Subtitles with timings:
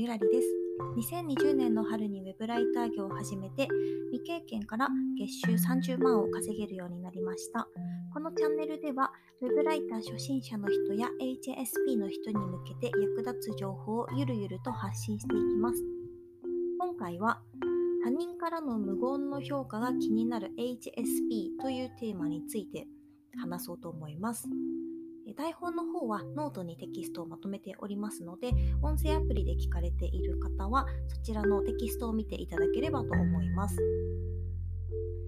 [0.00, 0.48] ゆらりです。
[0.96, 3.68] 2020年の春にウェブライター業を始めて
[4.10, 4.88] 未経験から
[5.18, 7.68] 月収30万を稼げるようになりました。
[8.14, 15.84] このチャンネルではウェブライター初心者の人や HSP の人に向けて役立つ情報をゆるゆると発信していきます。
[16.78, 17.42] 今回は
[18.02, 22.86] 他人からの無言の評価が気になる HSP というテーマについて
[23.38, 24.48] 話そうと思います。
[25.34, 28.52] 台本の方はノートにテキストをまとめておりますので、
[28.82, 33.76] 音声アプリで聞かれている方はそちらのテキストを見ていただければと思います。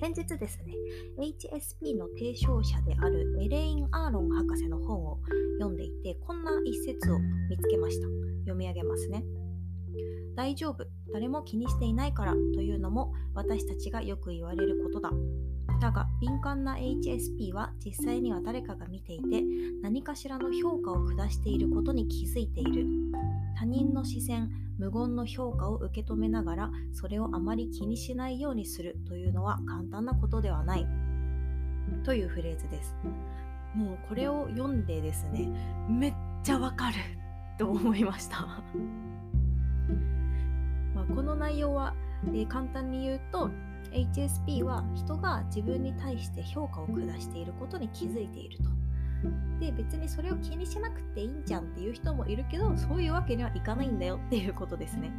[0.00, 0.74] 先日ですね、
[1.18, 5.18] HSP の提唱者であるエレイン・アーロン博士の本を
[5.58, 7.18] 読んでいて、こんな一節を
[7.50, 8.06] 見つけました。
[8.42, 9.24] 読み上げますね。
[10.36, 15.10] 大丈夫、誰も気にしていないからというのも私たちがよく言われることだ。
[15.80, 19.42] だが敏感な HSP は実際には誰かが見ていて
[19.82, 22.86] 何かしらの評価を下していることに気づいている。
[23.56, 30.86] 他人の視線無言の評価を受け止めながらそれをあまり気にしないようにするというのは簡単なことではない。
[32.04, 32.94] というフレーズです。
[33.74, 35.48] もうこれを読んでですね
[35.88, 36.94] めっちゃわかる
[37.58, 38.46] と思いました。
[40.94, 41.94] まあこの内容は、
[42.26, 43.50] えー、簡単に言うと
[43.92, 48.64] HSP は人が自分に対して評価を下していることに気づいていると。
[49.60, 55.10] で別にそれを気にしなくていいんじゃんっていう人もいるけどそういうわけにはいかないんだよっていうことですね。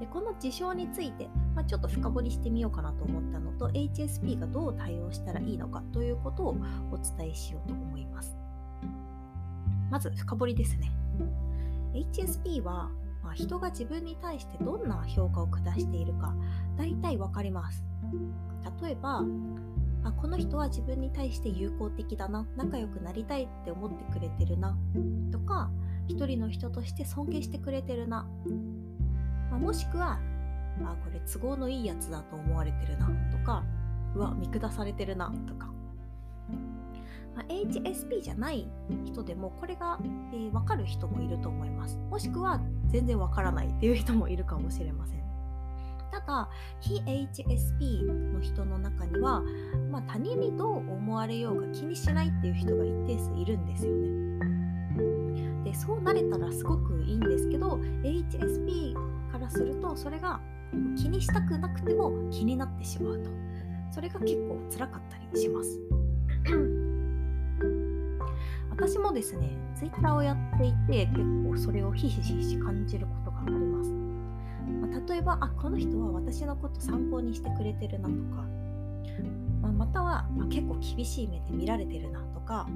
[0.00, 6.56] でこの事象について、まあ、ちょっと深掘りしてみようかなと思ったのと HSP がどう対応したらいいのかということを
[6.90, 8.36] お伝えしようと思います。
[9.90, 10.92] まず深掘りですね。
[11.94, 12.90] HSP は
[13.26, 16.32] まあ、人が自分に対してどんな評価を下しているか
[16.78, 17.84] 大体わかります。
[18.80, 19.24] 例えば
[20.04, 24.76] あこの人は自分に対して友好的だな仲良くなりたいって思ってくれてるな
[25.32, 25.70] とか
[26.06, 28.28] 一人の人として尊敬してくれてるな、
[29.50, 30.20] まあ、もしくは
[30.84, 33.64] あこれ都合のいいやつだと思われてるなとか
[34.14, 35.75] うわ見下されてるなとか。
[37.36, 38.66] まあ、HSP じゃない
[39.04, 39.98] 人でもこれが、
[40.32, 41.98] えー、分かる人もいると思います。
[42.10, 45.16] もしくは全然分からないっていう人もいるかもしれません。
[46.10, 46.48] ただ
[46.80, 49.42] 非 HSP の人の中には、
[49.90, 55.64] まあ、他人にどう思われようが気にしないっていう人が一定数いるんですよね。
[55.64, 58.94] でそうなれたらすごくいいんですけど HSP
[59.30, 60.40] からするとそれが
[60.96, 63.30] 気にしたくなくても気になってしまうと。
[63.90, 66.85] それが結構辛かったりします。
[68.76, 73.90] 私もですね、ツイッターをやっていて、結構それをひしひし感じることがあります。
[73.90, 78.42] まあ、例えば、あ、この人は私のこと参考にしてくれてるなとか、
[79.62, 82.68] まあ、または、まあ、結構厳しい目で見られてるなとか、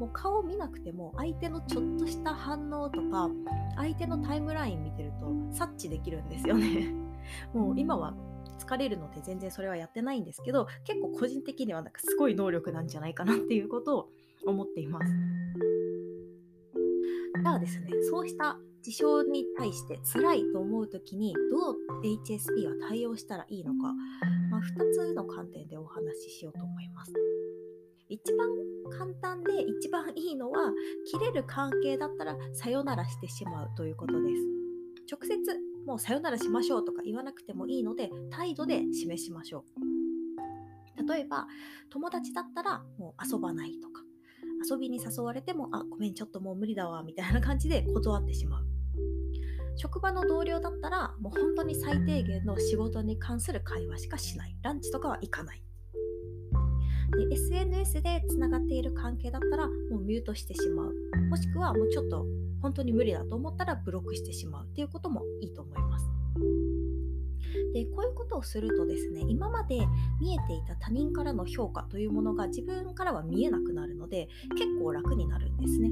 [0.00, 3.30] もう顔を見なくても相手のちょっとした反応とか
[3.76, 6.92] 相手のタイムライン見てると察知できるんですよね
[7.54, 8.12] もう今は
[8.58, 14.08] 疲れるので全然それはやってないんですけど結構個人的にはなんかすごい能力なんじゃないかなっていうことを
[14.46, 15.12] 思っています。
[17.34, 23.92] ただですね、そうした事象に対して辛いと思う時にどう HSP は対応したらいいのか、
[24.50, 27.12] まあ、2つの観点でお話ししようと思います。
[28.08, 28.48] 一番
[28.90, 30.72] 簡単で一番いいのは
[31.10, 34.42] 切れる関係だったらさよならしてしまうということです。
[35.10, 35.38] 直接
[35.86, 41.04] もうさよならしましょうとか言わなくてもいいので態度で示しましょう。
[41.08, 41.46] 例えば
[41.90, 44.03] 友達だったらもう遊ばないとか
[44.70, 48.66] 遊びに誘われても、あ、ごめん、ちょっともう無理だわ、みたいな感じで断ってしまう。
[49.76, 54.56] 職場の同僚だったら、もう本当に最低限の仕事に関する会話しかしない。
[54.62, 55.62] ランチとかは行かない。
[57.16, 60.94] で SNS でつながっている関係だったら、もうミュートしてしまう。
[61.28, 62.24] もしくは、もうちょっと
[62.64, 66.08] 本当に無理だと思ったらブロックしてしまうっていうこともいいと思います。
[67.74, 69.76] でこういうことをするとですね今まで
[70.18, 75.90] 見えていた他人からの評価というものが自分からは見えなくなるので結構楽になるんですね。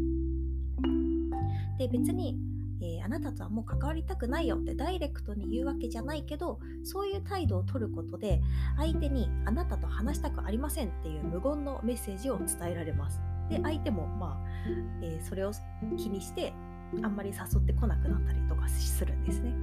[1.78, 2.38] で別に
[2.80, 8.42] えー、あなたとはもう関わりたくないよってダイレクトに言うわけじゃないけどそういう態度を取ることで
[8.76, 13.20] 相手にあなたと話したくありませんっていう無言のメッセージを伝えられます
[13.52, 14.68] で相手もまあ、
[15.02, 15.52] えー、それを
[15.98, 16.54] 気にして
[17.02, 19.54] あんまり誘ってこなくなったりとかするんですね。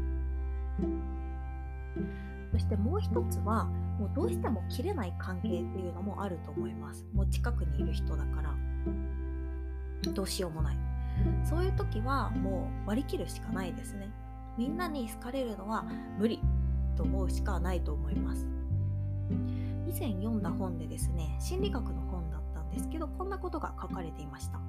[2.52, 3.66] そしてもう一つは
[4.00, 7.06] もうどうしても切れない関係っていうのもあると思います。
[7.14, 8.56] もう近くにいる人だから。
[10.14, 10.78] どうしようもない。
[11.44, 14.10] そういう時はもう割り切るしかないですね。
[14.58, 15.86] みんなに好かれるのは
[16.18, 16.40] 無理
[16.96, 18.48] と思うしかないと思います。
[19.88, 22.02] 以前読んだ本でですね心理学の
[22.70, 24.60] ですけどこんなことが書かれていました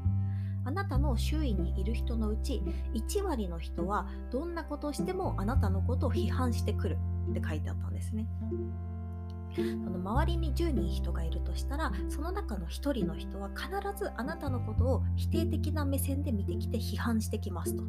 [0.64, 2.62] あなたの周囲にいる人のうち
[2.94, 6.99] 1割の人はどんなことをしてもあなたのことを批判してくる
[7.31, 8.26] って書いてあったんですね。
[9.56, 13.69] その周りに10人人がいるとしたらその中の1人の人は必
[13.99, 17.82] ずあなたのことを否定的な目線で見てきて批判してきますと。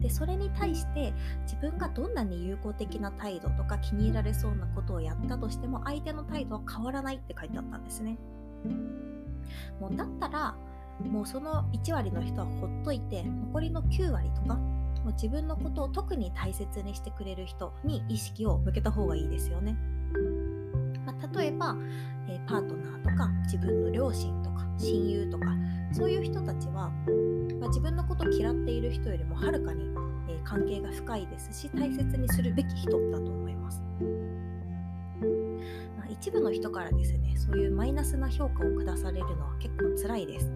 [0.00, 1.12] でそれに対して
[1.44, 8.18] 自分がどんなに友好的な態度とか気に入られそうなことをやったとしても相手の態度は変わらないって書いてあったんですね。
[9.80, 10.54] もうだったら
[11.00, 14.54] もうその1割の人はほっといて残りの9割とか
[15.04, 19.76] もう自分のことを特に大切にしてくれる人に意識を向けた方がいいですよね。
[21.04, 21.76] まあ、例えば、
[22.28, 25.46] えー、パートナーとか自分の両親とか親友とか
[25.90, 26.90] そういう人たちは、
[27.60, 29.84] まあ、自分のことを嫌っている人よりもはるかに、
[30.28, 33.82] えー、関係が深いですし大切にするべき人だと思います。
[36.12, 40.52] 一部の人からですねそういうマイナスな評価を下されるのは結構辛いです。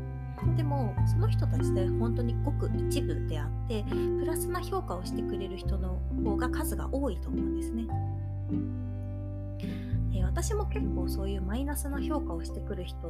[0.57, 3.85] でもその人たちで本当にごく一部であって
[4.19, 7.87] プラスな評価をしてくれる人の方が数が多いと思うんですね。
[10.13, 13.09] で私も結構そういうマイナスな評価をしてくる人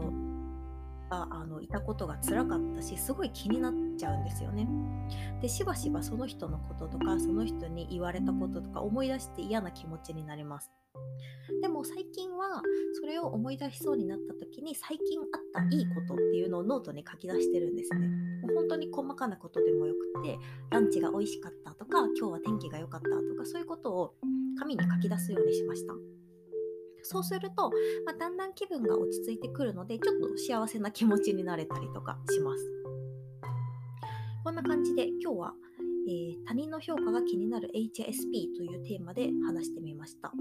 [1.11, 4.69] があのいたことが辛かったしすごい気になっちゃうんですよね。
[5.43, 10.71] でしばしばその人のこととかその人に言われたこととか思い出して嫌な気持ちになります。
[11.61, 12.63] でも最近は
[13.01, 18.09] それを思い出しそうになった時に最近あったいいことっていうのをノートに書き出してるんですね。
[18.43, 20.39] もう本当に細かなことでもよくて
[20.71, 24.15] ランチが美味しかったとか今日は天気が良かったとかそういうことを
[24.59, 25.95] 紙に書き出すようにしました。
[27.03, 27.71] そうすると、
[28.05, 32.77] まあ、だんだん気分が落ち着いてくるのでちょっと幸せな気持ちになれたりとかします。
[34.43, 35.55] こんな感じで今日は、
[36.09, 40.33] えー、他人の評価が気になる HSP というテーマで話してみました。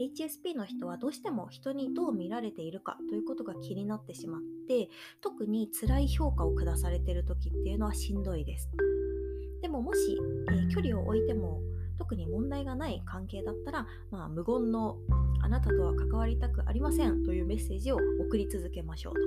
[0.00, 4.88] HSP の人はどうしても人にどう見られているかということが気になってしまって
[5.20, 8.68] 特に辛い評価を下されている時っていうのはしんどいです。
[9.62, 10.18] でももし、
[10.50, 11.60] えー、距離を置いても
[11.98, 14.96] 特に問題がない関係だったら、まあ、無言の
[15.42, 19.20] あなたとは関わりたくありませんというメッセージを送り続けましょうと。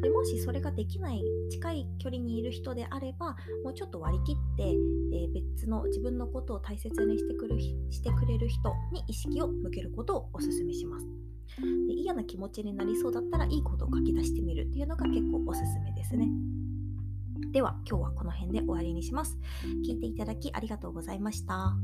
[0.00, 11.06] でもしそれができない近い距離にいる人であればもうちょっと割り切って、えー、別の自分のことを大切にしてくるしてくれる人に意識を向けることをお勧めします。
[11.88, 16.28] で嫌な気持ちになりそうだったらいいことを書き出してみるっていうのが結構おすすめですね。
[17.52, 19.38] では今日はこの辺で終わりにします。
[19.86, 21.76] 聞いていただきありがとうございました。